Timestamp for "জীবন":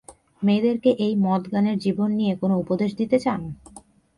1.77-2.09